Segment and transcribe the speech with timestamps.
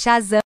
[0.00, 0.40] Shazam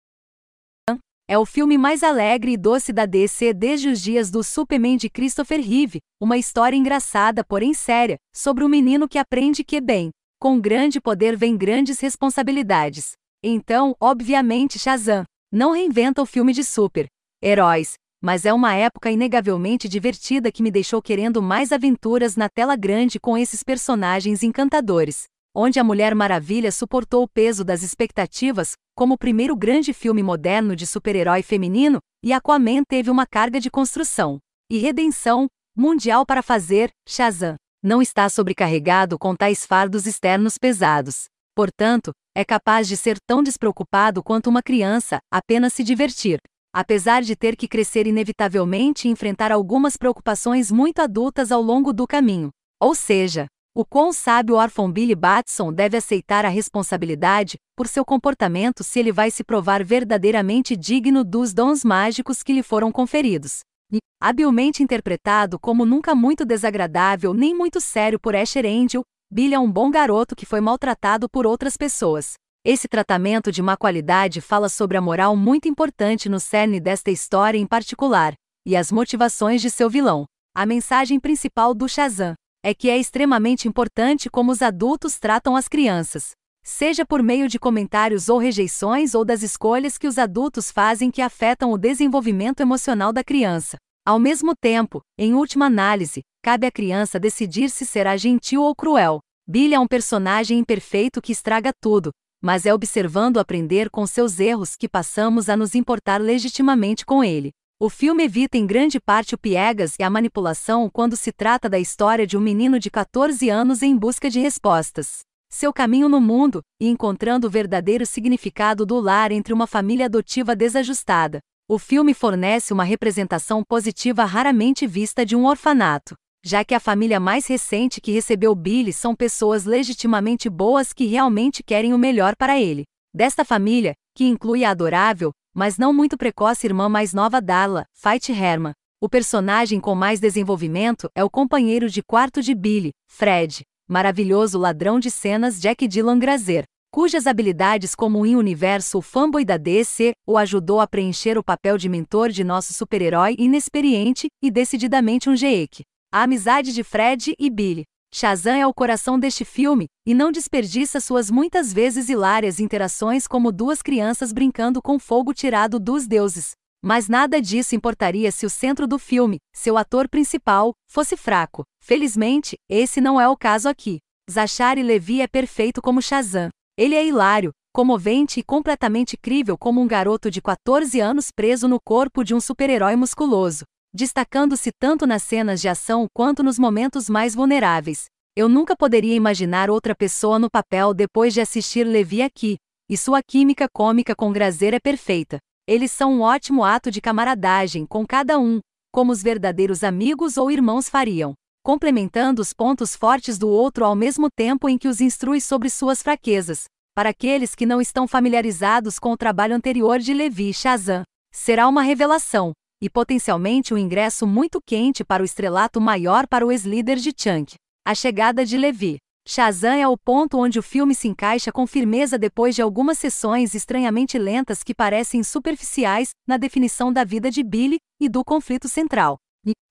[1.27, 5.09] é o filme mais alegre e doce da DC desde os dias do Superman de
[5.09, 10.09] Christopher Reeve, uma história engraçada, porém séria, sobre um menino que aprende que, bem,
[10.39, 13.13] com grande poder vem grandes responsabilidades.
[13.43, 20.51] Então, obviamente, Shazam não reinventa o filme de super-heróis, mas é uma época inegavelmente divertida
[20.51, 25.83] que me deixou querendo mais aventuras na tela grande com esses personagens encantadores onde a
[25.83, 31.41] Mulher Maravilha suportou o peso das expectativas, como o primeiro grande filme moderno de super-herói
[31.41, 34.39] feminino, e Aquaman teve uma carga de construção
[34.69, 41.25] e redenção mundial para fazer, Shazam não está sobrecarregado com tais fardos externos pesados.
[41.55, 46.39] Portanto, é capaz de ser tão despreocupado quanto uma criança, apenas se divertir.
[46.73, 52.05] Apesar de ter que crescer inevitavelmente e enfrentar algumas preocupações muito adultas ao longo do
[52.05, 52.49] caminho.
[52.79, 53.47] Ou seja,
[53.79, 58.99] o quão sábio o órfão Billy Batson deve aceitar a responsabilidade por seu comportamento se
[58.99, 63.61] ele vai se provar verdadeiramente digno dos dons mágicos que lhe foram conferidos.
[63.89, 69.59] E, habilmente interpretado como nunca muito desagradável nem muito sério por Asher Angel, Billy é
[69.59, 72.33] um bom garoto que foi maltratado por outras pessoas.
[72.65, 77.57] Esse tratamento de má qualidade fala sobre a moral muito importante no cerne desta história
[77.57, 78.33] em particular,
[78.67, 80.25] e as motivações de seu vilão.
[80.53, 85.67] A mensagem principal do Shazam é que é extremamente importante como os adultos tratam as
[85.67, 86.31] crianças.
[86.63, 91.21] Seja por meio de comentários ou rejeições ou das escolhas que os adultos fazem que
[91.21, 93.77] afetam o desenvolvimento emocional da criança.
[94.05, 99.19] Ao mesmo tempo, em última análise, cabe à criança decidir se será gentil ou cruel.
[99.47, 104.75] Billy é um personagem imperfeito que estraga tudo, mas é observando aprender com seus erros
[104.75, 107.51] que passamos a nos importar legitimamente com ele.
[107.81, 111.79] O filme evita em grande parte o piegas e a manipulação quando se trata da
[111.79, 115.19] história de um menino de 14 anos em busca de respostas.
[115.49, 120.57] Seu caminho no mundo, e encontrando o verdadeiro significado do lar entre uma família adotiva
[120.57, 121.39] desajustada.
[121.69, 127.17] O filme fornece uma representação positiva raramente vista de um orfanato, já que a família
[127.17, 132.59] mais recente que recebeu Billy são pessoas legitimamente boas que realmente querem o melhor para
[132.59, 132.83] ele.
[133.15, 138.31] Desta família, que inclui a adorável, mas não muito precoce irmã mais nova Darla, Fight
[138.31, 138.73] Herman.
[139.01, 144.99] O personagem com mais desenvolvimento é o companheiro de quarto de Billy, Fred, maravilhoso ladrão
[144.99, 150.81] de cenas Jack Dylan Grazer, cujas habilidades como em universo fanboy da DC o ajudou
[150.81, 155.83] a preencher o papel de mentor de nosso super-herói inexperiente e decididamente um geek.
[156.11, 160.99] A amizade de Fred e Billy, Shazam é o coração deste filme, e não desperdiça
[160.99, 166.51] suas muitas vezes hilárias interações como duas crianças brincando com fogo tirado dos deuses.
[166.83, 171.63] Mas nada disso importaria se o centro do filme, seu ator principal, fosse fraco.
[171.79, 173.99] Felizmente, esse não é o caso aqui.
[174.29, 176.49] Zachary Levi é perfeito como Shazam.
[176.77, 181.79] Ele é hilário, comovente e completamente crível como um garoto de 14 anos preso no
[181.79, 187.33] corpo de um super-herói musculoso destacando-se tanto nas cenas de ação quanto nos momentos mais
[187.33, 188.05] vulneráveis.
[188.35, 192.57] Eu nunca poderia imaginar outra pessoa no papel depois de assistir Levi aqui,
[192.89, 195.39] e sua química cômica com Grazer é perfeita.
[195.67, 198.59] Eles são um ótimo ato de camaradagem com cada um,
[198.91, 201.33] como os verdadeiros amigos ou irmãos fariam,
[201.63, 206.01] complementando os pontos fortes do outro ao mesmo tempo em que os instrui sobre suas
[206.01, 206.63] fraquezas.
[206.95, 211.67] Para aqueles que não estão familiarizados com o trabalho anterior de Levi e Shazam, será
[211.67, 216.97] uma revelação, e potencialmente um ingresso muito quente para o estrelato maior para o ex-líder
[216.97, 217.55] de Chunk.
[217.85, 218.97] A chegada de Levi.
[219.27, 223.53] Shazam é o ponto onde o filme se encaixa com firmeza depois de algumas sessões
[223.53, 229.17] estranhamente lentas que parecem superficiais na definição da vida de Billy e do conflito central.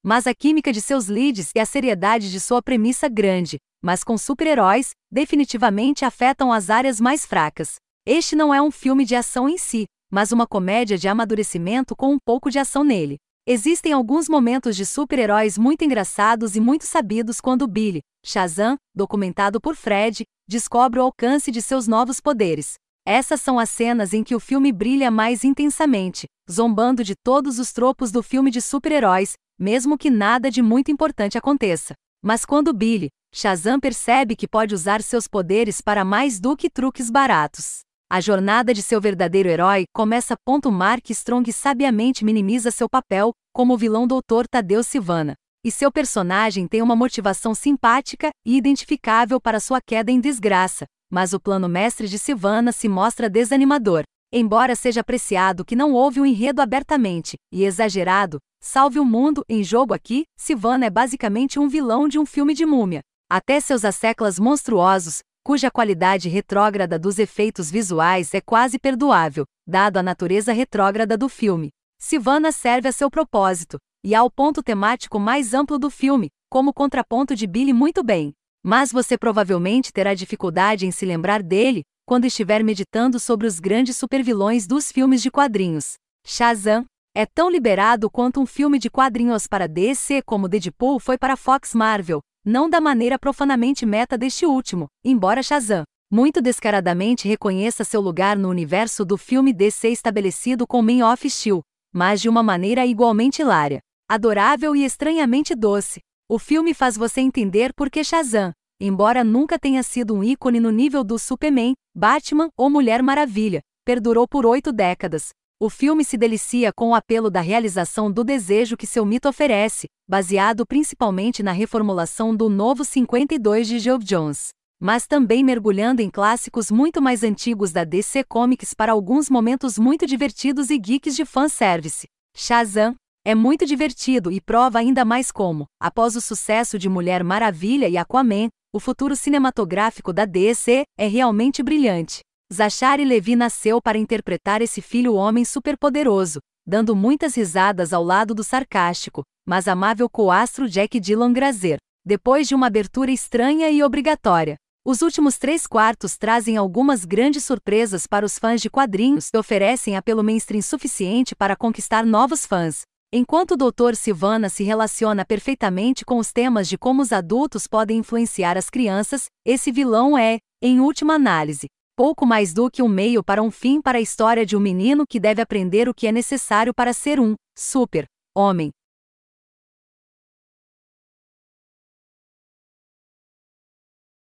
[0.04, 4.16] Mas a química de seus leads e a seriedade de sua premissa grande, mas com
[4.16, 7.76] super-heróis, definitivamente afetam as áreas mais fracas.
[8.06, 12.12] Este não é um filme de ação em si, mas uma comédia de amadurecimento com
[12.12, 13.18] um pouco de ação nele.
[13.46, 19.74] Existem alguns momentos de super-heróis muito engraçados e muito sabidos quando Billy, Shazam, documentado por
[19.74, 22.74] Fred, descobre o alcance de seus novos poderes.
[23.06, 27.72] Essas são as cenas em que o filme brilha mais intensamente, zombando de todos os
[27.72, 31.94] tropos do filme de super-heróis, mesmo que nada de muito importante aconteça.
[32.22, 37.08] Mas quando Billy, Shazam percebe que pode usar seus poderes para mais do que truques
[37.08, 37.80] baratos.
[38.10, 40.34] A jornada de seu verdadeiro herói começa.
[40.72, 44.46] Mark Strong sabiamente minimiza seu papel como o vilão Dr.
[44.50, 45.34] Tadeu Silvana.
[45.62, 51.34] E seu personagem tem uma motivação simpática e identificável para sua queda em desgraça, mas
[51.34, 54.04] o plano mestre de Silvana se mostra desanimador.
[54.32, 59.62] Embora seja apreciado que não houve um enredo abertamente e exagerado, salve o mundo em
[59.62, 63.00] jogo aqui, Silvana é basicamente um vilão de um filme de múmia.
[63.30, 70.02] Até seus asseclas monstruosos, cuja qualidade retrógrada dos efeitos visuais é quase perdoável, dado a
[70.02, 71.70] natureza retrógrada do filme.
[71.98, 77.34] Sivana serve a seu propósito, e ao ponto temático mais amplo do filme, como contraponto
[77.34, 78.34] de Billy muito bem.
[78.62, 83.96] Mas você provavelmente terá dificuldade em se lembrar dele quando estiver meditando sobre os grandes
[83.96, 85.94] supervilões dos filmes de quadrinhos.
[86.26, 86.84] Shazam
[87.16, 91.74] é tão liberado quanto um filme de quadrinhos para DC como Deadpool foi para Fox
[91.74, 98.38] Marvel, não da maneira profanamente meta deste último, embora Shazam muito descaradamente reconheça seu lugar
[98.38, 101.60] no universo do filme DC estabelecido com Man of Steel,
[101.92, 106.00] mas de uma maneira igualmente hilária, adorável e estranhamente doce.
[106.26, 110.70] O filme faz você entender por que Shazam, embora nunca tenha sido um ícone no
[110.70, 115.28] nível do Superman, Batman ou Mulher Maravilha, perdurou por oito décadas.
[115.60, 119.88] O filme se delicia com o apelo da realização do desejo que seu mito oferece,
[120.08, 124.50] baseado principalmente na reformulação do novo 52 de Geoff Jones.
[124.80, 130.06] Mas também mergulhando em clássicos muito mais antigos da DC Comics para alguns momentos muito
[130.06, 132.06] divertidos e geeks de fanservice.
[132.36, 132.94] Shazam,
[133.24, 137.96] é muito divertido e prova ainda mais como, após o sucesso de Mulher Maravilha e
[137.96, 142.20] Aquaman, o futuro cinematográfico da DC é realmente brilhante.
[142.52, 148.42] Zachary Levi nasceu para interpretar esse filho homem superpoderoso, dando muitas risadas ao lado do
[148.42, 151.76] sarcástico, mas amável coastro Jack Dylan Grazer.
[152.06, 158.06] Depois de uma abertura estranha e obrigatória, os últimos três quartos trazem algumas grandes surpresas
[158.06, 162.80] para os fãs de quadrinhos e oferecem apelo mainstream suficiente para conquistar novos fãs.
[163.12, 163.94] Enquanto o Dr.
[163.94, 169.26] Silvana se relaciona perfeitamente com os temas de como os adultos podem influenciar as crianças,
[169.44, 171.66] esse vilão é, em última análise,
[171.98, 175.04] pouco mais do que um meio para um fim para a história de um menino
[175.04, 178.06] que deve aprender o que é necessário para ser um super
[178.36, 178.70] homem.